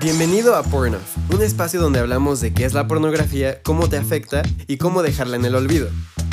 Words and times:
Bienvenido 0.00 0.56
a 0.56 0.62
Pornoff, 0.62 1.16
un 1.32 1.42
espacio 1.42 1.80
donde 1.80 2.00
hablamos 2.00 2.40
de 2.40 2.54
qué 2.54 2.64
es 2.64 2.72
la 2.72 2.88
pornografía, 2.88 3.62
cómo 3.62 3.88
te 3.88 3.98
afecta 3.98 4.42
y 4.66 4.78
cómo 4.78 5.02
dejarla 5.02 5.36
en 5.36 5.44
el 5.44 5.54
olvido. 5.54 5.88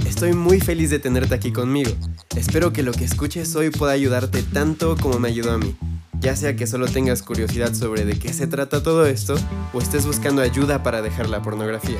Estoy 0.08 0.34
muy 0.34 0.62
feliz 0.62 0.90
de 0.90 1.00
tenerte 1.00 1.36
aquí 1.36 1.52
conmigo. 1.52 1.92
Espero 2.36 2.72
que 2.72 2.82
lo 2.82 2.94
que 2.94 3.04
escuches 3.04 3.56
hoy 3.56 3.70
pueda 3.70 3.92
ayudarte 3.92 4.42
tanto 4.42 4.96
como 4.96 5.20
me 5.20 5.28
ayudó 5.28 5.52
a 5.52 5.58
mí. 5.58 5.76
Ya 6.20 6.36
sea 6.36 6.56
que 6.56 6.66
solo 6.66 6.88
tengas 6.88 7.22
curiosidad 7.22 7.74
sobre 7.74 8.06
de 8.06 8.18
qué 8.18 8.32
se 8.32 8.48
trata 8.48 8.82
todo 8.82 9.06
esto 9.06 9.36
o 9.74 9.80
estés 9.80 10.06
buscando 10.06 10.42
ayuda 10.42 10.82
para 10.82 11.02
dejar 11.02 11.30
la 11.30 11.42
pornografía. 11.42 12.00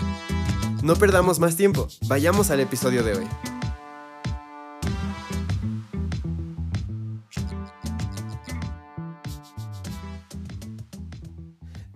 No 0.82 0.96
perdamos 0.96 1.40
más 1.40 1.58
tiempo, 1.58 1.88
vayamos 2.08 2.50
al 2.50 2.62
episodio 2.62 3.04
de 3.04 3.18
hoy. 3.18 3.57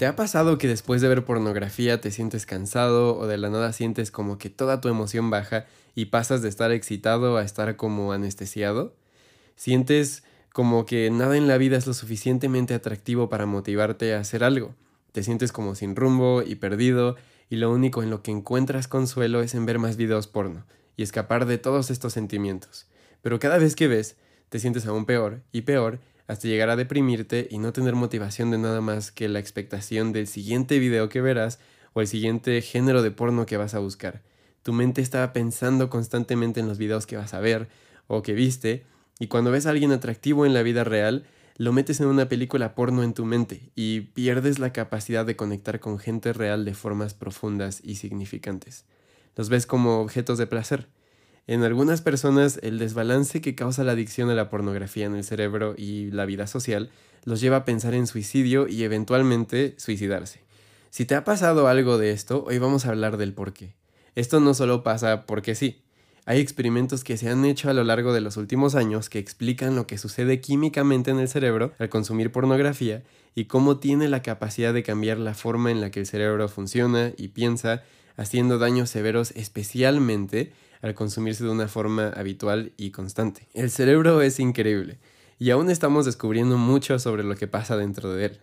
¿Te 0.02 0.08
ha 0.08 0.16
pasado 0.16 0.58
que 0.58 0.68
después 0.68 1.00
de 1.00 1.10
ver 1.10 1.26
pornografía 1.26 2.02
te 2.02 2.10
sientes 2.10 2.48
cansado 2.48 3.16
o 3.16 3.28
de 3.28 3.38
la 3.38 3.52
nada 3.52 3.72
sientes 3.72 4.10
como 4.10 4.40
que 4.40 4.50
toda 4.50 4.82
tu 4.82 4.90
emoción 4.90 5.30
baja 5.30 5.68
y 5.94 6.06
pasas 6.06 6.42
de 6.42 6.50
estar 6.50 6.72
excitado 6.72 7.38
a 7.38 7.44
estar 7.44 7.76
como 7.76 8.12
anestesiado? 8.12 8.96
¿Sientes 9.56 10.24
como 10.54 10.88
que 10.88 11.12
nada 11.12 11.38
en 11.38 11.48
la 11.48 11.60
vida 11.60 11.78
es 11.78 11.86
lo 11.86 11.94
suficientemente 11.94 12.74
atractivo 12.74 13.30
para 13.30 13.46
motivarte 13.46 14.16
a 14.16 14.20
hacer 14.22 14.44
algo? 14.44 14.74
Te 15.12 15.22
sientes 15.22 15.52
como 15.52 15.76
sin 15.76 15.96
rumbo 15.96 16.42
y 16.42 16.56
perdido 16.56 17.16
y 17.48 17.58
lo 17.58 17.72
único 17.72 18.02
en 18.02 18.10
lo 18.10 18.24
que 18.24 18.32
encuentras 18.32 18.88
consuelo 18.88 19.44
es 19.44 19.54
en 19.54 19.68
ver 19.68 19.78
más 19.78 19.98
videos 19.98 20.26
porno 20.26 20.66
y 20.98 21.04
escapar 21.04 21.46
de 21.46 21.60
todos 21.60 21.92
estos 21.92 22.14
sentimientos. 22.14 22.88
Pero 23.22 23.38
cada 23.38 23.60
vez 23.60 23.76
que 23.76 23.88
ves, 23.88 24.16
te 24.50 24.58
sientes 24.58 24.88
aún 24.88 25.06
peor 25.06 25.44
y 25.52 25.62
peor 25.62 26.00
hasta 26.32 26.48
llegar 26.48 26.70
a 26.70 26.78
deprimirte 26.78 27.50
y 27.52 27.58
no 27.58 27.74
tener 27.74 27.94
motivación 27.94 28.52
de 28.52 28.58
nada 28.58 28.80
más 28.80 29.12
que 29.12 29.28
la 29.28 29.40
expectación 29.40 30.14
del 30.14 30.28
siguiente 30.28 30.80
video 30.80 31.10
que 31.10 31.20
verás 31.20 31.60
o 31.92 32.00
el 32.00 32.08
siguiente 32.08 32.62
género 32.62 33.02
de 33.02 33.12
porno 33.12 33.46
que 33.46 33.58
vas 33.58 33.74
a 33.74 33.80
buscar. 33.80 34.22
Tu 34.64 34.72
mente 34.72 35.02
está 35.02 35.34
pensando 35.34 35.90
constantemente 35.90 36.62
en 36.62 36.70
los 36.70 36.78
videos 36.78 37.06
que 37.06 37.18
vas 37.18 37.34
a 37.34 37.42
ver 37.42 37.68
o 38.08 38.22
que 38.22 38.32
viste, 38.32 38.86
y 39.20 39.28
cuando 39.28 39.52
ves 39.52 39.66
a 39.66 39.72
alguien 39.72 39.92
atractivo 39.92 40.46
en 40.46 40.54
la 40.54 40.64
vida 40.64 40.86
real, 40.86 41.26
lo 41.58 41.74
metes 41.74 42.00
en 42.00 42.08
una 42.08 42.30
película 42.30 42.76
porno 42.76 43.04
en 43.04 43.14
tu 43.14 43.26
mente 43.26 43.70
y 43.76 44.00
pierdes 44.00 44.58
la 44.58 44.72
capacidad 44.72 45.26
de 45.26 45.36
conectar 45.36 45.82
con 45.82 46.00
gente 46.00 46.32
real 46.32 46.64
de 46.64 46.74
formas 46.74 47.14
profundas 47.14 47.82
y 47.84 47.96
significantes. 47.96 48.86
Los 49.36 49.50
ves 49.50 49.66
como 49.66 50.00
objetos 50.00 50.38
de 50.38 50.48
placer 50.48 50.88
en 51.48 51.64
algunas 51.64 52.02
personas 52.02 52.60
el 52.62 52.80
desbalance 52.80 53.42
que 53.42 53.56
causa 53.56 53.84
la 53.84 53.94
adicción 53.94 54.30
a 54.30 54.36
la 54.36 54.50
pornografía 54.50 55.06
en 55.06 55.16
el 55.16 55.24
cerebro 55.24 55.76
y 55.78 56.12
la 56.12 56.26
vida 56.26 56.48
social 56.48 56.90
los 57.24 57.42
lleva 57.42 57.58
a 57.58 57.66
pensar 57.66 57.94
en 57.94 58.08
suicidio 58.08 58.68
y 58.68 58.84
eventualmente 58.84 59.76
suicidarse. 59.78 60.42
Si 60.90 61.06
te 61.06 61.16
ha 61.16 61.24
pasado 61.24 61.68
algo 61.68 61.98
de 61.98 62.12
esto, 62.12 62.44
hoy 62.46 62.58
vamos 62.58 62.86
a 62.86 62.90
hablar 62.90 63.18
del 63.18 63.34
por 63.34 63.54
qué. 63.54 63.76
Esto 64.16 64.40
no 64.40 64.54
solo 64.54 64.84
pasa 64.84 65.26
porque 65.26 65.56
sí. 65.56 65.82
Hay 66.26 66.40
experimentos 66.40 67.04
que 67.04 67.18
se 67.18 67.30
han 67.30 67.46
hecho 67.46 67.70
a 67.70 67.74
lo 67.74 67.84
largo 67.84 68.14
de 68.14 68.22
los 68.22 68.38
últimos 68.38 68.76
años 68.76 69.10
que 69.10 69.18
explican 69.18 69.76
lo 69.76 69.88
que 69.88 69.98
sucede 69.98 70.40
químicamente 70.40 71.10
en 71.10 71.20
el 71.20 71.28
cerebro 71.28 71.74
al 71.80 71.90
consumir 71.90 72.32
pornografía 72.32 73.04
y 73.34 73.46
cómo 73.46 73.78
tiene 73.78 74.08
la 74.08 74.22
capacidad 74.22 74.74
de 74.74 74.84
cambiar 74.84 75.18
la 75.18 75.34
forma 75.34 75.72
en 75.72 75.82
la 75.82 75.90
que 75.90 76.02
el 76.02 76.06
cerebro 76.06 76.48
funciona 76.48 77.14
y 77.18 77.30
piensa, 77.30 77.84
haciendo 78.18 78.60
daños 78.60 78.90
severos 78.90 79.32
especialmente 79.32 80.54
al 80.82 80.94
consumirse 80.96 81.44
de 81.44 81.50
una 81.50 81.68
forma 81.68 82.10
habitual 82.10 82.74
y 82.78 82.92
constante. 82.92 83.48
El 83.54 83.70
cerebro 83.70 84.22
es 84.22 84.40
increíble 84.40 85.00
y 85.40 85.50
aún 85.52 85.70
estamos 85.70 86.06
descubriendo 86.06 86.58
mucho 86.58 87.00
sobre 87.00 87.24
lo 87.24 87.36
que 87.36 87.48
pasa 87.48 87.78
dentro 87.78 88.14
de 88.14 88.26
él. 88.26 88.40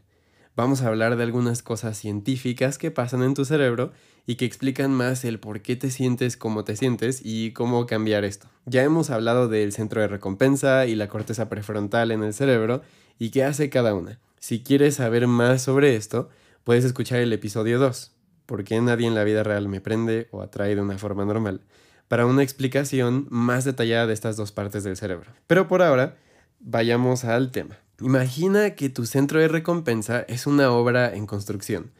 Vamos 0.56 0.82
a 0.82 0.88
hablar 0.88 1.16
de 1.16 1.22
algunas 1.22 1.62
cosas 1.62 1.96
científicas 1.96 2.78
que 2.78 2.90
pasan 2.90 3.22
en 3.22 3.34
tu 3.34 3.44
cerebro 3.44 3.92
y 4.26 4.34
que 4.34 4.44
explican 4.44 4.92
más 4.92 5.24
el 5.24 5.38
por 5.38 5.62
qué 5.62 5.76
te 5.76 5.90
sientes 5.90 6.36
como 6.36 6.64
te 6.64 6.74
sientes 6.74 7.20
y 7.24 7.52
cómo 7.52 7.86
cambiar 7.86 8.24
esto. 8.24 8.48
Ya 8.66 8.82
hemos 8.82 9.10
hablado 9.10 9.48
del 9.48 9.72
centro 9.72 10.00
de 10.00 10.08
recompensa 10.08 10.86
y 10.86 10.96
la 10.96 11.08
corteza 11.08 11.48
prefrontal 11.48 12.10
en 12.10 12.24
el 12.24 12.34
cerebro 12.34 12.82
y 13.18 13.30
qué 13.30 13.44
hace 13.44 13.70
cada 13.70 13.94
una. 13.94 14.18
Si 14.40 14.62
quieres 14.62 14.96
saber 14.96 15.28
más 15.28 15.62
sobre 15.62 15.94
esto, 15.94 16.28
puedes 16.64 16.84
escuchar 16.84 17.20
el 17.20 17.32
episodio 17.32 17.78
2, 17.78 18.12
¿por 18.48 18.64
qué 18.64 18.80
nadie 18.80 19.06
en 19.06 19.14
la 19.14 19.22
vida 19.22 19.44
real 19.44 19.68
me 19.68 19.80
prende 19.80 20.26
o 20.32 20.42
atrae 20.42 20.74
de 20.74 20.82
una 20.82 20.98
forma 20.98 21.24
normal? 21.24 21.60
para 22.08 22.26
una 22.26 22.42
explicación 22.42 23.26
más 23.30 23.64
detallada 23.64 24.06
de 24.06 24.14
estas 24.14 24.36
dos 24.36 24.50
partes 24.50 24.82
del 24.82 24.96
cerebro. 24.96 25.30
Pero 25.46 25.68
por 25.68 25.82
ahora, 25.82 26.16
vayamos 26.58 27.24
al 27.24 27.52
tema. 27.52 27.78
Imagina 28.00 28.70
que 28.74 28.88
tu 28.88 29.06
centro 29.06 29.40
de 29.40 29.48
recompensa 29.48 30.22
es 30.22 30.46
una 30.46 30.72
obra 30.72 31.14
en 31.14 31.26
construcción 31.26 31.92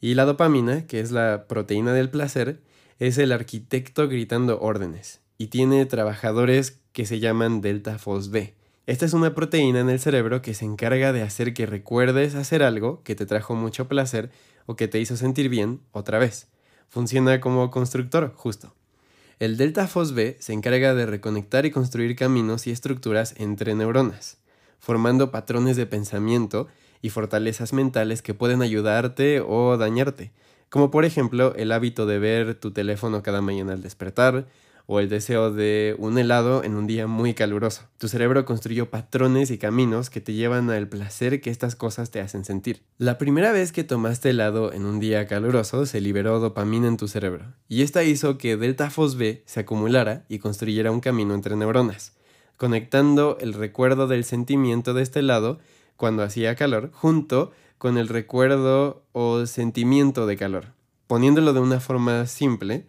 y 0.00 0.14
la 0.14 0.24
dopamina, 0.24 0.86
que 0.86 1.00
es 1.00 1.10
la 1.10 1.46
proteína 1.48 1.92
del 1.92 2.10
placer, 2.10 2.60
es 2.98 3.18
el 3.18 3.32
arquitecto 3.32 4.08
gritando 4.08 4.60
órdenes 4.60 5.20
y 5.38 5.48
tiene 5.48 5.84
trabajadores 5.86 6.80
que 6.92 7.06
se 7.06 7.18
llaman 7.18 7.60
delta 7.60 7.98
B. 8.30 8.54
Esta 8.86 9.04
es 9.04 9.14
una 9.14 9.34
proteína 9.34 9.80
en 9.80 9.90
el 9.90 9.98
cerebro 9.98 10.42
que 10.42 10.54
se 10.54 10.64
encarga 10.64 11.12
de 11.12 11.22
hacer 11.22 11.54
que 11.54 11.66
recuerdes 11.66 12.34
hacer 12.34 12.62
algo 12.62 13.02
que 13.02 13.16
te 13.16 13.26
trajo 13.26 13.54
mucho 13.54 13.88
placer 13.88 14.30
o 14.66 14.76
que 14.76 14.88
te 14.88 15.00
hizo 15.00 15.16
sentir 15.16 15.48
bien 15.48 15.80
otra 15.92 16.18
vez. 16.18 16.48
Funciona 16.88 17.40
como 17.40 17.70
constructor, 17.70 18.32
justo. 18.36 18.74
El 19.38 19.56
delta 19.56 19.86
FOSB 19.86 20.36
se 20.38 20.52
encarga 20.52 20.94
de 20.94 21.06
reconectar 21.06 21.66
y 21.66 21.70
construir 21.70 22.16
caminos 22.16 22.66
y 22.66 22.70
estructuras 22.70 23.34
entre 23.38 23.74
neuronas, 23.74 24.38
formando 24.78 25.30
patrones 25.30 25.76
de 25.76 25.86
pensamiento 25.86 26.68
y 27.02 27.10
fortalezas 27.10 27.72
mentales 27.72 28.22
que 28.22 28.34
pueden 28.34 28.62
ayudarte 28.62 29.40
o 29.40 29.76
dañarte, 29.76 30.32
como 30.70 30.90
por 30.90 31.04
ejemplo 31.04 31.54
el 31.56 31.72
hábito 31.72 32.06
de 32.06 32.18
ver 32.18 32.54
tu 32.54 32.70
teléfono 32.70 33.22
cada 33.22 33.42
mañana 33.42 33.74
al 33.74 33.82
despertar, 33.82 34.46
o 34.86 35.00
el 35.00 35.08
deseo 35.08 35.52
de 35.52 35.96
un 35.98 36.16
helado 36.18 36.62
en 36.64 36.74
un 36.74 36.86
día 36.86 37.06
muy 37.06 37.34
caluroso. 37.34 37.82
Tu 37.98 38.08
cerebro 38.08 38.44
construyó 38.44 38.88
patrones 38.88 39.50
y 39.50 39.58
caminos 39.58 40.10
que 40.10 40.20
te 40.20 40.32
llevan 40.32 40.70
al 40.70 40.88
placer 40.88 41.40
que 41.40 41.50
estas 41.50 41.76
cosas 41.76 42.10
te 42.10 42.20
hacen 42.20 42.44
sentir. 42.44 42.82
La 42.98 43.18
primera 43.18 43.52
vez 43.52 43.72
que 43.72 43.84
tomaste 43.84 44.30
helado 44.30 44.72
en 44.72 44.84
un 44.84 45.00
día 45.00 45.26
caluroso 45.26 45.86
se 45.86 46.00
liberó 46.00 46.38
dopamina 46.40 46.88
en 46.88 46.96
tu 46.96 47.08
cerebro, 47.08 47.54
y 47.68 47.82
esta 47.82 48.04
hizo 48.04 48.38
que 48.38 48.56
delta 48.56 48.90
B 49.16 49.42
se 49.44 49.60
acumulara 49.60 50.24
y 50.28 50.38
construyera 50.38 50.92
un 50.92 51.00
camino 51.00 51.34
entre 51.34 51.56
neuronas, 51.56 52.14
conectando 52.56 53.38
el 53.40 53.52
recuerdo 53.52 54.06
del 54.06 54.24
sentimiento 54.24 54.94
de 54.94 55.02
este 55.02 55.20
helado 55.20 55.58
cuando 55.96 56.22
hacía 56.22 56.54
calor 56.54 56.90
junto 56.92 57.52
con 57.78 57.98
el 57.98 58.08
recuerdo 58.08 59.04
o 59.12 59.46
sentimiento 59.46 60.26
de 60.26 60.36
calor. 60.36 60.66
Poniéndolo 61.06 61.52
de 61.52 61.60
una 61.60 61.80
forma 61.80 62.26
simple, 62.26 62.86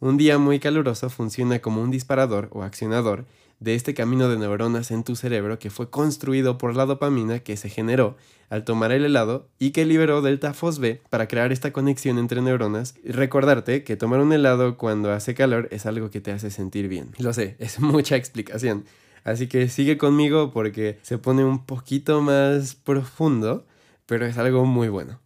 un 0.00 0.16
día 0.16 0.38
muy 0.38 0.58
caluroso 0.58 1.10
funciona 1.10 1.60
como 1.60 1.82
un 1.82 1.90
disparador 1.90 2.48
o 2.52 2.62
accionador 2.62 3.26
de 3.60 3.74
este 3.74 3.92
camino 3.92 4.28
de 4.28 4.38
neuronas 4.38 4.90
en 4.90 5.04
tu 5.04 5.14
cerebro 5.14 5.58
que 5.58 5.68
fue 5.70 5.90
construido 5.90 6.56
por 6.56 6.74
la 6.74 6.86
dopamina 6.86 7.40
que 7.40 7.58
se 7.58 7.68
generó 7.68 8.16
al 8.48 8.64
tomar 8.64 8.90
el 8.90 9.04
helado 9.04 9.48
y 9.58 9.70
que 9.70 9.84
liberó 9.84 10.22
delta 10.22 10.54
B 10.80 11.02
para 11.10 11.28
crear 11.28 11.52
esta 11.52 11.72
conexión 11.72 12.18
entre 12.18 12.40
neuronas 12.40 12.94
y 13.04 13.12
recordarte 13.12 13.84
que 13.84 13.96
tomar 13.96 14.20
un 14.20 14.32
helado 14.32 14.78
cuando 14.78 15.12
hace 15.12 15.34
calor 15.34 15.68
es 15.70 15.84
algo 15.84 16.10
que 16.10 16.22
te 16.22 16.32
hace 16.32 16.50
sentir 16.50 16.88
bien. 16.88 17.10
Lo 17.18 17.32
sé, 17.32 17.56
es 17.58 17.78
mucha 17.80 18.16
explicación. 18.16 18.86
Así 19.22 19.46
que 19.46 19.68
sigue 19.68 19.98
conmigo 19.98 20.50
porque 20.50 20.98
se 21.02 21.18
pone 21.18 21.44
un 21.44 21.66
poquito 21.66 22.22
más 22.22 22.74
profundo, 22.74 23.66
pero 24.06 24.24
es 24.24 24.38
algo 24.38 24.64
muy 24.64 24.88
bueno. 24.88 25.20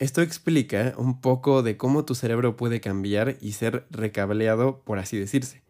Esto 0.00 0.22
explica 0.22 0.94
un 0.96 1.20
poco 1.20 1.62
de 1.62 1.76
cómo 1.76 2.06
tu 2.06 2.14
cerebro 2.14 2.56
puede 2.56 2.80
cambiar 2.80 3.36
y 3.42 3.52
ser 3.52 3.84
recableado, 3.90 4.80
por 4.80 4.98
así 4.98 5.18
decirse. 5.18 5.60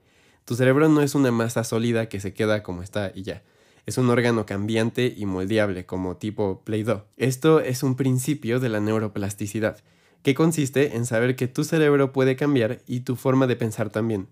Tu 0.45 0.55
cerebro 0.55 0.89
no 0.89 1.03
es 1.03 1.17
una 1.17 1.33
masa 1.33 1.65
sólida 1.65 2.09
que 2.09 2.21
se 2.21 2.33
queda 2.33 2.63
como 2.63 2.85
está 2.85 3.11
y 3.13 3.25
ya. 3.25 3.43
Es 3.87 3.99
un 3.99 4.09
órgano 4.09 4.47
cambiante 4.47 5.13
y 5.17 5.27
moldeable, 5.27 5.85
como 5.85 6.17
tipo 6.17 6.63
Play-Doh. 6.65 7.07
Esto 7.17 7.59
es 7.59 7.83
un 7.83 7.97
principio 7.97 8.61
de 8.61 8.69
la 8.69 8.79
neuroplasticidad, 8.79 9.79
que 10.23 10.37
consiste 10.37 10.97
en 10.97 11.07
saber 11.07 11.35
que 11.35 11.49
tu 11.49 11.65
cerebro 11.65 12.13
puede 12.13 12.37
cambiar 12.37 12.83
y 12.87 13.01
tu 13.01 13.17
forma 13.17 13.49
de 13.49 13.57
pensar 13.57 13.91
también. 13.91 14.29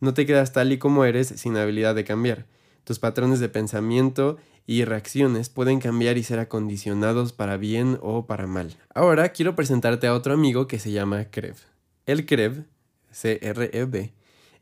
No 0.00 0.14
te 0.14 0.24
quedas 0.24 0.54
tal 0.54 0.72
y 0.72 0.78
como 0.78 1.04
eres 1.04 1.28
sin 1.28 1.58
habilidad 1.58 1.94
de 1.94 2.04
cambiar. 2.04 2.46
Tus 2.84 2.98
patrones 2.98 3.40
de 3.40 3.48
pensamiento 3.48 4.38
y 4.66 4.84
reacciones 4.84 5.48
pueden 5.48 5.80
cambiar 5.80 6.18
y 6.18 6.22
ser 6.22 6.38
acondicionados 6.38 7.32
para 7.32 7.56
bien 7.56 7.98
o 8.02 8.26
para 8.26 8.46
mal. 8.46 8.76
Ahora 8.94 9.30
quiero 9.30 9.54
presentarte 9.54 10.06
a 10.06 10.14
otro 10.14 10.34
amigo 10.34 10.66
que 10.66 10.78
se 10.78 10.92
llama 10.92 11.24
CREV. 11.26 11.56
El 12.06 12.26
CREV, 12.26 12.64
C-R-E-V, 13.10 14.12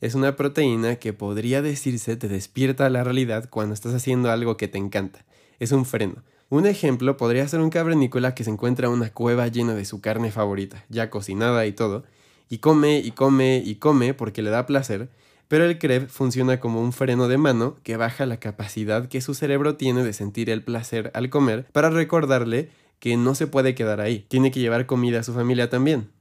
es 0.01 0.15
una 0.15 0.37
proteína 0.37 0.97
que 0.97 1.13
podría 1.13 1.61
decirse 1.61 2.17
te 2.17 2.29
despierta 2.29 2.87
a 2.87 2.91
la 2.91 3.05
realidad 3.05 3.49
cuando 3.51 3.75
estás 3.75 3.95
haciendo 3.95 4.31
algo 4.31 4.57
que 4.57 4.69
te 4.69 4.79
encanta. 4.79 5.25
Es 5.59 5.73
un 5.73 5.85
freno. 5.85 6.23
Un 6.49 6.67
ejemplo 6.67 7.17
podría 7.17 7.47
ser 7.47 7.61
un 7.61 7.71
cavernícola 7.71 8.35
que 8.35 8.43
se 8.43 8.51
encuentra 8.51 8.89
en 8.89 8.95
una 8.95 9.13
cueva 9.13 9.47
llena 9.49 9.75
de 9.75 9.85
su 9.85 10.01
carne 10.01 10.33
favorita, 10.33 10.85
ya 10.89 11.11
cocinada 11.11 11.65
y 11.67 11.73
todo, 11.73 12.05
y 12.49 12.59
come 12.59 12.99
y 12.99 13.13
come 13.13 13.63
y 13.65 13.77
come 13.77 14.15
porque 14.15 14.43
le 14.43 14.51
da 14.51 14.67
placer, 14.67 15.11
Pero 15.51 15.65
el 15.65 15.79
CREB 15.79 16.07
funciona 16.07 16.61
como 16.61 16.81
un 16.81 16.93
freno 16.93 17.27
de 17.27 17.37
mano 17.37 17.77
que 17.83 17.97
baja 17.97 18.25
la 18.25 18.39
capacidad 18.39 19.09
que 19.09 19.21
su 19.21 19.35
cerebro 19.35 19.75
tiene 19.75 20.05
de 20.05 20.13
sentir 20.13 20.49
el 20.49 20.63
placer 20.63 21.11
al 21.13 21.29
comer 21.29 21.67
para 21.73 21.91
recordarle 21.91 22.69
que 23.01 23.17
no 23.17 23.35
se 23.35 23.49
puede 23.49 23.75
quedar 23.75 24.01
ahí, 24.01 24.25
tiene 24.29 24.53
que 24.53 24.61
llevar 24.61 24.87
comida 24.87 25.19
a 25.19 25.23
su 25.25 25.35
familia 25.35 25.69
también. 25.69 26.13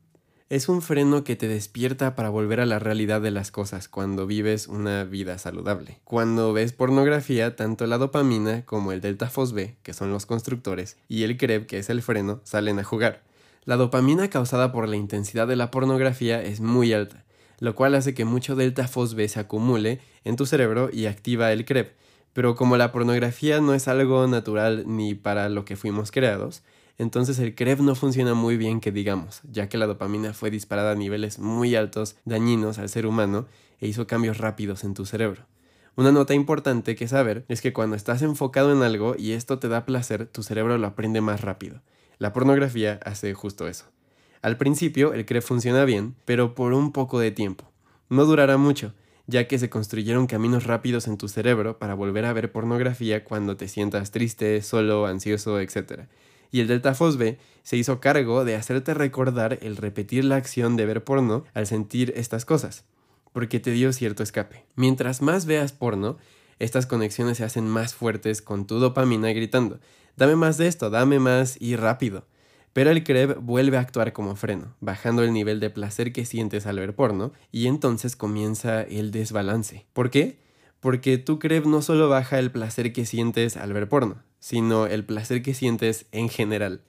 Es 0.50 0.68
un 0.68 0.81
freno 0.81 1.24
que 1.24 1.36
te 1.36 1.48
despierta 1.48 2.16
para 2.16 2.30
volver 2.30 2.60
a 2.60 2.66
la 2.66 2.80
realidad 2.80 3.22
de 3.22 3.30
las 3.30 3.52
cosas 3.52 3.88
cuando 3.88 4.26
vives 4.26 4.68
una 4.68 5.04
vida 5.04 5.38
saludable. 5.38 6.00
Cuando 6.06 6.52
ves 6.52 6.74
pornografía, 6.74 7.56
tanto 7.56 7.86
la 7.86 8.00
dopamina 8.00 8.66
como 8.66 8.94
el 8.94 9.00
delta 9.00 9.32
B, 9.54 9.75
que 9.84 9.94
son 9.94 10.10
los 10.12 10.25
constructores, 10.25 10.98
y 11.08 11.22
el 11.22 11.38
CREB, 11.38 11.68
que 11.68 11.78
es 11.78 11.92
el 11.92 12.02
freno, 12.02 12.42
salen 12.46 12.80
a 12.80 12.84
jugar. 12.84 13.22
La 13.64 13.75
dopamina 13.75 14.32
causada 14.32 14.72
por 14.72 14.90
la 14.90 14.96
intensidad 14.96 15.48
de 15.48 15.56
la 15.56 15.70
pornografía 15.70 16.42
es 16.42 16.62
muy 16.62 16.94
alta, 16.94 17.25
lo 17.60 17.76
cual 17.76 17.96
hace 17.96 18.14
que 18.14 18.26
mucho 18.26 18.56
delta 18.56 18.90
B 19.16 19.28
se 19.28 19.40
acumule 19.40 20.00
en 20.24 20.36
tu 20.36 20.46
cerebro 20.46 20.90
y 20.92 21.06
activa 21.06 21.52
el 21.52 21.66
CREB. 21.66 21.94
Pero 22.34 22.56
como 22.56 22.78
la 22.78 22.92
pornografía 22.92 23.60
no 23.60 23.74
es 23.74 23.88
algo 23.88 24.28
natural 24.28 24.84
ni 24.88 25.16
para 25.16 25.50
lo 25.50 25.66
que 25.66 25.76
fuimos 25.76 26.12
creados, 26.12 26.64
entonces 26.98 27.40
el 27.40 27.56
CREB 27.56 27.82
no 27.82 27.96
funciona 27.96 28.34
muy 28.34 28.58
bien 28.58 28.82
que 28.82 28.92
digamos, 28.92 29.42
ya 29.50 29.70
que 29.70 29.78
la 29.78 29.88
dopamina 29.88 30.34
fue 30.34 30.52
disparada 30.52 30.92
a 30.92 30.96
niveles 30.96 31.40
muy 31.40 31.76
altos, 31.76 32.18
dañinos 32.26 32.78
al 32.78 32.90
ser 32.90 33.06
humano, 33.06 33.48
e 33.80 33.88
hizo 33.88 34.08
cambios 34.08 34.38
rápidos 34.38 34.84
en 34.84 34.94
tu 34.94 35.06
cerebro. 35.06 35.46
Una 35.96 36.12
nota 36.12 36.34
importante 36.34 36.96
que 36.96 37.08
saber 37.08 37.46
es 37.48 37.62
que 37.62 37.74
cuando 37.74 37.96
estás 37.96 38.22
enfocado 38.22 38.72
en 38.72 38.84
algo 38.84 39.16
y 39.18 39.32
esto 39.32 39.60
te 39.60 39.68
da 39.68 39.86
placer, 39.86 40.28
tu 40.28 40.44
cerebro 40.44 40.78
lo 40.78 40.88
aprende 40.88 41.22
más 41.22 41.42
rápido. 41.42 41.82
La 42.20 42.34
pornografía 42.34 43.00
hace 43.04 43.34
justo 43.34 43.68
eso. 43.68 43.86
Al 44.41 44.57
principio 44.57 45.13
el 45.13 45.25
CREB 45.25 45.41
funciona 45.41 45.86
bien, 45.86 46.15
pero 46.25 46.56
por 46.56 46.74
un 46.74 46.91
poco 46.91 47.19
de 47.19 47.31
tiempo. 47.31 47.69
No 48.09 48.25
durará 48.25 48.57
mucho, 48.57 48.94
ya 49.27 49.47
que 49.47 49.59
se 49.59 49.69
construyeron 49.69 50.27
caminos 50.27 50.65
rápidos 50.65 51.07
en 51.07 51.18
tu 51.18 51.27
cerebro 51.27 51.77
para 51.80 51.94
volver 51.94 52.25
a 52.25 52.33
ver 52.33 52.51
pornografía 52.51 53.24
cuando 53.24 53.57
te 53.57 53.68
sientas 53.68 54.12
triste, 54.12 54.62
solo, 54.62 55.06
ansioso, 55.06 55.59
etc 55.59 56.07
y 56.51 56.62
el 56.62 56.68
Delta 56.68 56.94
Fosbe 56.94 57.38
se 57.63 57.77
hizo 57.77 58.00
cargo 58.00 58.45
de 58.45 58.56
hacerte 58.56 58.94
recordar 58.94 59.59
el 59.62 59.77
repetir 59.77 60.25
la 60.25 60.38
acción 60.38 60.75
de 60.75 60.86
ver 60.86 61.03
porno 61.03 61.45
al 61.53 61.68
sentir 61.68 62.13
estas 62.15 62.45
cosas, 62.45 62.86
porque 63.31 63.59
te 63.59 63.71
dio 63.71 63.94
cierto 63.94 64.24
escape. 64.24 64.65
Mientras 64.75 65.21
más 65.21 65.45
veas 65.45 65.71
porno, 65.71 66.18
estas 66.57 66.88
conexiones 66.88 67.38
se 67.38 67.44
hacen 67.44 67.68
más 67.68 67.94
fuertes 67.94 68.41
con 68.41 68.65
tu 68.65 68.80
dopamina 68.80 69.30
gritando, 69.30 69.80
dame 70.18 70.36
más 70.36 70.57
de 70.57 70.68
esto, 70.68 70.89
dame 70.89 71.19
más 71.19 71.57
y 71.59 71.75
rápido. 71.75 72.25
Pero 72.80 72.92
el 72.92 73.04
CREB 73.04 73.40
vuelve 73.42 73.76
a 73.76 73.81
actuar 73.81 74.14
como 74.14 74.38
freno, 74.38 74.74
bajando 74.80 75.22
el 75.22 75.34
nivel 75.34 75.60
de 75.60 75.70
placer 75.70 76.14
que 76.14 76.24
sientes 76.24 76.66
al 76.66 76.80
ver 76.80 76.96
porno, 76.96 77.34
y 77.52 77.68
entonces 77.68 78.16
comienza 78.16 78.84
el 78.84 79.12
desbalance. 79.12 79.86
¿Por 79.92 80.10
qué? 80.10 80.40
Porque 80.80 81.18
tu 81.18 81.40
CREB 81.40 81.66
no 81.66 81.81
solo 81.81 82.08
baja 82.08 82.40
el 82.40 82.52
placer 82.52 82.94
que 82.94 83.06
sientes 83.06 83.58
al 83.58 83.74
ver 83.74 83.90
porno, 83.90 84.24
sino 84.40 84.86
el 84.86 85.04
placer 85.04 85.42
que 85.42 85.54
sientes 85.54 86.06
en 86.14 86.30
general, 86.30 86.80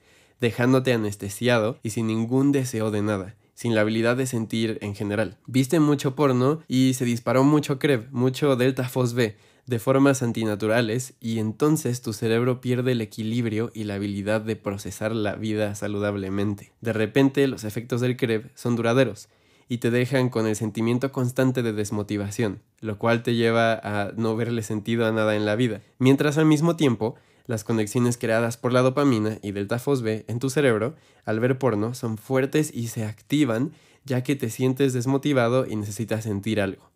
dejándote 0.41 0.93
anestesiado 0.93 1.81
y 1.83 1.91
sin 1.91 2.07
ningún 2.07 2.53
deseo 2.53 2.93
de 2.93 3.03
nada, 3.03 3.35
sin 3.61 3.75
la 3.75 3.83
habilidad 3.83 4.17
de 4.17 4.25
sentir 4.25 4.79
en 4.81 4.95
general. 4.95 5.37
Viste 5.47 5.81
mucho 5.81 6.17
porno 6.17 6.61
y 6.67 6.95
se 6.95 7.05
disparó 7.05 7.45
mucho 7.45 7.79
CREB, 7.79 8.11
mucho 8.11 8.57
delta 8.57 8.89
FOSB, 8.89 9.35
de 9.67 9.79
formas 9.79 10.23
antinaturales 10.23 11.12
y 11.21 11.41
entonces 11.41 12.01
tu 12.01 12.15
cerebro 12.15 12.62
pierde 12.62 12.93
el 12.93 13.03
equilibrio 13.03 13.71
y 13.75 13.85
la 13.85 13.97
habilidad 13.97 14.41
de 14.41 14.57
procesar 14.57 15.15
la 15.15 15.35
vida 15.35 15.75
saludablemente. 15.75 16.73
De 16.81 16.95
repente 16.95 17.47
los 17.49 17.65
efectos 17.65 18.01
del 18.01 18.17
CREB 18.17 18.51
son 18.55 18.77
duraderos 18.77 19.29
y 19.69 19.77
te 19.77 19.91
dejan 19.91 20.31
con 20.31 20.47
el 20.47 20.57
sentimiento 20.57 21.12
constante 21.12 21.62
de 21.62 21.75
desmotivación, 21.75 22.62
lo 22.81 22.97
cual 22.97 23.23
te 23.23 23.35
lleva 23.35 23.75
a 23.75 24.12
no 24.17 24.37
verle 24.37 24.62
sentido 24.62 25.05
a 25.05 25.12
nada 25.12 25.37
en 25.37 25.45
la 25.45 25.55
vida, 25.55 25.83
mientras 25.99 26.39
al 26.39 26.47
mismo 26.47 26.77
tiempo 26.77 27.17
las 27.50 27.64
conexiones 27.64 28.17
creadas 28.17 28.56
por 28.56 28.73
la 28.73 28.81
dopamina 28.81 29.38
y 29.43 29.50
delta 29.50 29.82
B 30.02 30.25
en 30.29 30.38
tu 30.38 30.50
cerebro 30.50 30.94
al 31.25 31.41
ver 31.41 31.58
porno 31.58 31.94
son 31.94 32.17
fuertes 32.17 32.70
y 32.73 32.87
se 32.87 33.05
activan 33.05 33.73
ya 34.05 34.23
que 34.23 34.37
te 34.37 34.50
sientes 34.50 34.93
desmotivado 34.93 35.67
y 35.67 35.75
necesitas 35.75 36.23
sentir 36.23 36.61
algo. 36.61 36.91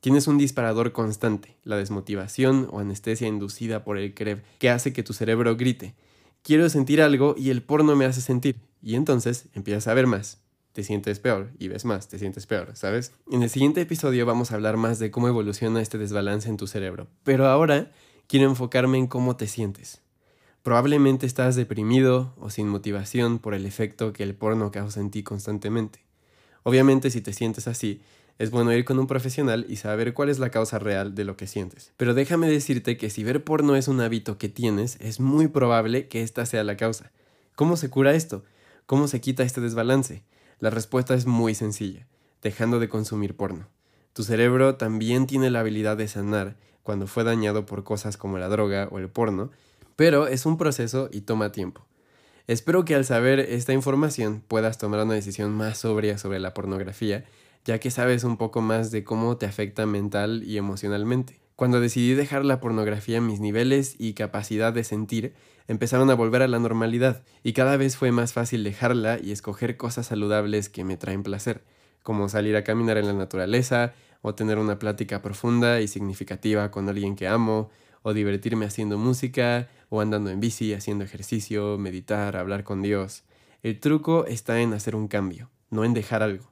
Tienes 0.00 0.26
un 0.26 0.36
disparador 0.36 0.92
constante, 0.92 1.56
la 1.64 1.78
desmotivación 1.78 2.68
o 2.70 2.80
anestesia 2.80 3.28
inducida 3.28 3.82
por 3.82 3.96
el 3.96 4.12
CREB, 4.12 4.42
que 4.58 4.68
hace 4.68 4.92
que 4.92 5.02
tu 5.02 5.14
cerebro 5.14 5.56
grite, 5.56 5.94
quiero 6.42 6.68
sentir 6.68 7.00
algo 7.00 7.34
y 7.38 7.48
el 7.48 7.62
porno 7.62 7.96
me 7.96 8.04
hace 8.04 8.20
sentir. 8.20 8.56
Y 8.82 8.96
entonces 8.96 9.46
empiezas 9.54 9.88
a 9.88 9.94
ver 9.94 10.06
más, 10.06 10.42
te 10.74 10.84
sientes 10.84 11.18
peor 11.18 11.50
y 11.58 11.68
ves 11.68 11.86
más, 11.86 12.08
te 12.08 12.18
sientes 12.18 12.44
peor, 12.44 12.72
¿sabes? 12.74 13.12
En 13.30 13.42
el 13.42 13.48
siguiente 13.48 13.80
episodio 13.80 14.26
vamos 14.26 14.52
a 14.52 14.56
hablar 14.56 14.76
más 14.76 14.98
de 14.98 15.10
cómo 15.10 15.28
evoluciona 15.28 15.80
este 15.80 15.96
desbalance 15.96 16.50
en 16.50 16.58
tu 16.58 16.66
cerebro. 16.66 17.06
Pero 17.22 17.46
ahora 17.46 17.90
quiero 18.26 18.48
enfocarme 18.48 18.98
en 18.98 19.06
cómo 19.06 19.36
te 19.36 19.46
sientes. 19.46 20.00
Probablemente 20.62 21.26
estás 21.26 21.56
deprimido 21.56 22.34
o 22.38 22.50
sin 22.50 22.68
motivación 22.68 23.38
por 23.38 23.54
el 23.54 23.66
efecto 23.66 24.12
que 24.12 24.22
el 24.22 24.34
porno 24.34 24.70
causa 24.70 25.00
en 25.00 25.10
ti 25.10 25.22
constantemente. 25.22 26.04
Obviamente 26.62 27.10
si 27.10 27.20
te 27.20 27.34
sientes 27.34 27.68
así, 27.68 28.00
es 28.38 28.50
bueno 28.50 28.72
ir 28.72 28.84
con 28.84 28.98
un 28.98 29.06
profesional 29.06 29.66
y 29.68 29.76
saber 29.76 30.14
cuál 30.14 30.28
es 30.28 30.38
la 30.38 30.50
causa 30.50 30.78
real 30.78 31.14
de 31.14 31.24
lo 31.24 31.36
que 31.36 31.46
sientes. 31.46 31.92
Pero 31.96 32.14
déjame 32.14 32.48
decirte 32.48 32.96
que 32.96 33.10
si 33.10 33.22
ver 33.22 33.44
porno 33.44 33.76
es 33.76 33.86
un 33.86 34.00
hábito 34.00 34.38
que 34.38 34.48
tienes, 34.48 34.96
es 35.00 35.20
muy 35.20 35.48
probable 35.48 36.08
que 36.08 36.22
esta 36.22 36.44
sea 36.46 36.64
la 36.64 36.76
causa. 36.76 37.12
¿Cómo 37.54 37.76
se 37.76 37.90
cura 37.90 38.14
esto? 38.14 38.42
¿Cómo 38.86 39.06
se 39.06 39.20
quita 39.20 39.44
este 39.44 39.60
desbalance? 39.60 40.24
La 40.58 40.70
respuesta 40.70 41.14
es 41.14 41.26
muy 41.26 41.54
sencilla, 41.54 42.06
dejando 42.42 42.80
de 42.80 42.88
consumir 42.88 43.36
porno. 43.36 43.68
Tu 44.14 44.24
cerebro 44.24 44.76
también 44.76 45.26
tiene 45.26 45.50
la 45.50 45.60
habilidad 45.60 45.96
de 45.96 46.08
sanar 46.08 46.56
cuando 46.84 47.08
fue 47.08 47.24
dañado 47.24 47.66
por 47.66 47.82
cosas 47.82 48.16
como 48.16 48.38
la 48.38 48.48
droga 48.48 48.86
o 48.92 49.00
el 49.00 49.08
porno, 49.08 49.50
pero 49.96 50.28
es 50.28 50.46
un 50.46 50.56
proceso 50.56 51.08
y 51.10 51.22
toma 51.22 51.50
tiempo. 51.50 51.84
Espero 52.46 52.84
que 52.84 52.94
al 52.94 53.04
saber 53.04 53.40
esta 53.40 53.72
información 53.72 54.44
puedas 54.46 54.78
tomar 54.78 55.02
una 55.02 55.14
decisión 55.14 55.50
más 55.50 55.78
sobria 55.78 56.18
sobre 56.18 56.38
la 56.38 56.54
pornografía, 56.54 57.24
ya 57.64 57.80
que 57.80 57.90
sabes 57.90 58.22
un 58.22 58.36
poco 58.36 58.60
más 58.60 58.90
de 58.90 59.02
cómo 59.02 59.38
te 59.38 59.46
afecta 59.46 59.86
mental 59.86 60.44
y 60.44 60.58
emocionalmente. 60.58 61.40
Cuando 61.56 61.80
decidí 61.80 62.14
dejar 62.14 62.44
la 62.44 62.60
pornografía, 62.60 63.20
mis 63.20 63.40
niveles 63.40 63.94
y 63.98 64.12
capacidad 64.12 64.72
de 64.72 64.84
sentir 64.84 65.34
empezaron 65.68 66.10
a 66.10 66.14
volver 66.14 66.42
a 66.42 66.48
la 66.48 66.58
normalidad 66.58 67.22
y 67.42 67.54
cada 67.54 67.78
vez 67.78 67.96
fue 67.96 68.12
más 68.12 68.34
fácil 68.34 68.62
dejarla 68.62 69.18
y 69.22 69.32
escoger 69.32 69.78
cosas 69.78 70.06
saludables 70.06 70.68
que 70.68 70.84
me 70.84 70.98
traen 70.98 71.22
placer, 71.22 71.62
como 72.02 72.28
salir 72.28 72.56
a 72.56 72.64
caminar 72.64 72.98
en 72.98 73.06
la 73.06 73.14
naturaleza, 73.14 73.94
o 74.26 74.34
tener 74.34 74.58
una 74.58 74.78
plática 74.78 75.20
profunda 75.20 75.82
y 75.82 75.86
significativa 75.86 76.70
con 76.70 76.88
alguien 76.88 77.14
que 77.14 77.28
amo, 77.28 77.68
o 78.00 78.14
divertirme 78.14 78.64
haciendo 78.64 78.96
música, 78.96 79.68
o 79.90 80.00
andando 80.00 80.30
en 80.30 80.40
bici, 80.40 80.72
haciendo 80.72 81.04
ejercicio, 81.04 81.76
meditar, 81.76 82.34
hablar 82.34 82.64
con 82.64 82.80
Dios. 82.80 83.24
El 83.62 83.80
truco 83.80 84.24
está 84.24 84.62
en 84.62 84.72
hacer 84.72 84.96
un 84.96 85.08
cambio, 85.08 85.50
no 85.68 85.84
en 85.84 85.92
dejar 85.92 86.22
algo. 86.22 86.50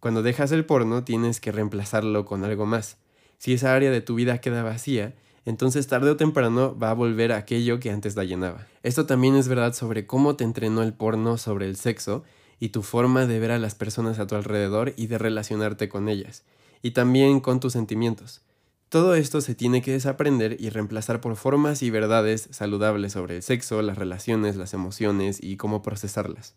Cuando 0.00 0.22
dejas 0.22 0.52
el 0.52 0.66
porno 0.66 1.02
tienes 1.02 1.40
que 1.40 1.50
reemplazarlo 1.50 2.26
con 2.26 2.44
algo 2.44 2.66
más. 2.66 2.98
Si 3.38 3.54
esa 3.54 3.74
área 3.74 3.90
de 3.90 4.02
tu 4.02 4.16
vida 4.16 4.42
queda 4.42 4.62
vacía, 4.62 5.14
entonces 5.46 5.86
tarde 5.86 6.10
o 6.10 6.18
temprano 6.18 6.78
va 6.78 6.90
a 6.90 6.94
volver 6.94 7.32
a 7.32 7.38
aquello 7.38 7.80
que 7.80 7.90
antes 7.90 8.16
la 8.16 8.24
llenaba. 8.24 8.66
Esto 8.82 9.06
también 9.06 9.34
es 9.34 9.48
verdad 9.48 9.72
sobre 9.72 10.06
cómo 10.06 10.36
te 10.36 10.44
entrenó 10.44 10.82
el 10.82 10.92
porno 10.92 11.38
sobre 11.38 11.64
el 11.64 11.76
sexo 11.76 12.22
y 12.60 12.68
tu 12.68 12.82
forma 12.82 13.24
de 13.24 13.40
ver 13.40 13.50
a 13.50 13.58
las 13.58 13.74
personas 13.74 14.18
a 14.18 14.26
tu 14.26 14.34
alrededor 14.34 14.92
y 14.98 15.06
de 15.06 15.16
relacionarte 15.16 15.88
con 15.88 16.10
ellas 16.10 16.44
y 16.84 16.90
también 16.90 17.40
con 17.40 17.60
tus 17.60 17.72
sentimientos. 17.72 18.42
Todo 18.90 19.14
esto 19.14 19.40
se 19.40 19.54
tiene 19.54 19.80
que 19.80 19.92
desaprender 19.92 20.58
y 20.60 20.68
reemplazar 20.68 21.22
por 21.22 21.34
formas 21.34 21.82
y 21.82 21.88
verdades 21.88 22.46
saludables 22.50 23.14
sobre 23.14 23.36
el 23.36 23.42
sexo, 23.42 23.80
las 23.80 23.96
relaciones, 23.96 24.56
las 24.56 24.74
emociones 24.74 25.42
y 25.42 25.56
cómo 25.56 25.80
procesarlas. 25.80 26.54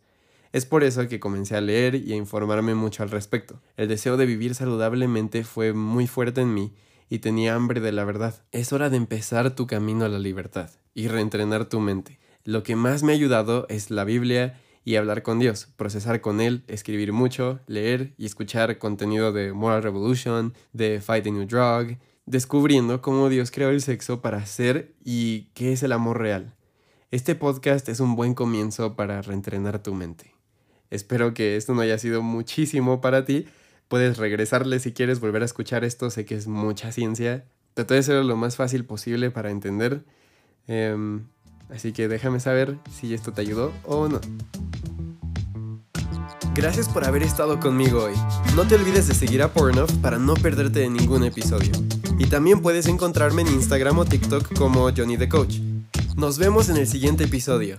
Es 0.51 0.65
por 0.65 0.83
eso 0.83 1.07
que 1.07 1.21
comencé 1.21 1.55
a 1.55 1.61
leer 1.61 1.95
y 1.95 2.11
a 2.11 2.17
informarme 2.17 2.75
mucho 2.75 3.03
al 3.03 3.09
respecto. 3.09 3.61
El 3.77 3.87
deseo 3.87 4.17
de 4.17 4.25
vivir 4.25 4.53
saludablemente 4.53 5.45
fue 5.45 5.71
muy 5.71 6.07
fuerte 6.07 6.41
en 6.41 6.53
mí 6.53 6.73
y 7.09 7.19
tenía 7.19 7.55
hambre 7.55 7.79
de 7.79 7.93
la 7.93 8.03
verdad. 8.03 8.43
Es 8.51 8.73
hora 8.73 8.89
de 8.89 8.97
empezar 8.97 9.55
tu 9.55 9.65
camino 9.65 10.03
a 10.03 10.09
la 10.09 10.19
libertad 10.19 10.71
y 10.93 11.07
reentrenar 11.07 11.69
tu 11.69 11.79
mente. 11.79 12.19
Lo 12.43 12.63
que 12.63 12.75
más 12.75 13.01
me 13.01 13.13
ha 13.13 13.15
ayudado 13.15 13.65
es 13.69 13.91
la 13.91 14.03
Biblia 14.03 14.59
y 14.87 14.95
hablar 14.95 15.21
con 15.21 15.37
Dios, 15.37 15.67
procesar 15.75 16.21
con 16.21 16.39
Él, 16.39 16.63
escribir 16.69 17.11
mucho, 17.11 17.59
leer 17.67 18.13
y 18.17 18.25
escuchar 18.25 18.77
contenido 18.77 19.33
de 19.33 19.51
Moral 19.51 19.83
Revolution, 19.83 20.53
de 20.71 21.01
Fight 21.01 21.25
the 21.25 21.31
New 21.31 21.45
Drug, 21.45 21.97
descubriendo 22.25 23.01
cómo 23.01 23.27
Dios 23.27 23.51
creó 23.51 23.71
el 23.71 23.81
sexo 23.81 24.21
para 24.21 24.45
ser 24.45 24.95
y 25.03 25.49
qué 25.55 25.73
es 25.73 25.83
el 25.83 25.91
amor 25.91 26.19
real. 26.19 26.55
Este 27.11 27.35
podcast 27.35 27.89
es 27.89 27.99
un 27.99 28.15
buen 28.15 28.33
comienzo 28.33 28.95
para 28.95 29.21
reentrenar 29.21 29.83
tu 29.83 29.93
mente. 29.93 30.33
Espero 30.89 31.33
que 31.33 31.57
esto 31.57 31.73
no 31.75 31.81
haya 31.81 31.97
sido 31.97 32.21
muchísimo 32.21 33.01
para 33.01 33.25
ti. 33.25 33.45
Puedes 33.89 34.17
regresarle 34.17 34.79
si 34.79 34.93
quieres 34.93 35.19
volver 35.19 35.41
a 35.41 35.45
escuchar 35.45 35.83
esto, 35.83 36.09
sé 36.09 36.23
que 36.23 36.35
es 36.35 36.47
mucha 36.47 36.93
ciencia. 36.93 37.43
Traté 37.73 37.95
de 37.95 38.03
ser 38.03 38.23
lo 38.23 38.37
más 38.37 38.55
fácil 38.55 38.85
posible 38.85 39.31
para 39.31 39.51
entender. 39.51 40.05
Em, 40.65 41.27
así 41.69 41.91
que 41.91 42.07
déjame 42.07 42.39
saber 42.39 42.77
si 42.89 43.13
esto 43.13 43.33
te 43.33 43.41
ayudó 43.41 43.73
o 43.83 44.07
no. 44.07 44.21
Gracias 46.57 46.89
por 46.89 47.05
haber 47.05 47.21
estado 47.21 47.59
conmigo 47.59 48.05
hoy. 48.05 48.15
No 48.55 48.67
te 48.67 48.73
olvides 48.73 49.07
de 49.07 49.13
seguir 49.13 49.43
a 49.43 49.53
Pornoff 49.53 49.91
para 49.97 50.17
no 50.17 50.33
perderte 50.33 50.79
de 50.79 50.89
ningún 50.89 51.23
episodio. 51.23 51.71
Y 52.17 52.25
también 52.25 52.61
puedes 52.61 52.87
encontrarme 52.87 53.43
en 53.43 53.49
Instagram 53.49 53.99
o 53.99 54.05
TikTok 54.05 54.57
como 54.57 54.89
Johnny 54.89 55.17
the 55.17 55.29
Coach. 55.29 55.59
Nos 56.15 56.39
vemos 56.39 56.69
en 56.69 56.77
el 56.77 56.87
siguiente 56.87 57.25
episodio. 57.25 57.77